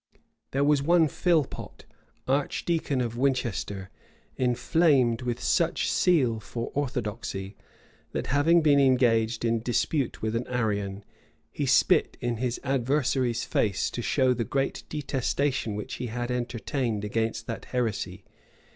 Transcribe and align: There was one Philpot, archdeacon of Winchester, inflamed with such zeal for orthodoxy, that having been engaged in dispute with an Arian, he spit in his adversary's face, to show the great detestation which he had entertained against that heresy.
There 0.49 0.63
was 0.63 0.81
one 0.81 1.07
Philpot, 1.07 1.85
archdeacon 2.27 3.01
of 3.01 3.17
Winchester, 3.19 3.91
inflamed 4.35 5.21
with 5.21 5.39
such 5.39 5.93
zeal 5.93 6.39
for 6.39 6.71
orthodoxy, 6.73 7.55
that 8.11 8.25
having 8.33 8.63
been 8.63 8.79
engaged 8.79 9.45
in 9.45 9.59
dispute 9.61 10.23
with 10.23 10.35
an 10.35 10.47
Arian, 10.47 11.05
he 11.51 11.67
spit 11.67 12.17
in 12.19 12.37
his 12.37 12.59
adversary's 12.63 13.43
face, 13.43 13.91
to 13.91 14.01
show 14.01 14.33
the 14.33 14.43
great 14.43 14.81
detestation 14.89 15.75
which 15.75 15.93
he 15.97 16.07
had 16.07 16.31
entertained 16.31 17.05
against 17.05 17.45
that 17.45 17.65
heresy. 17.65 18.23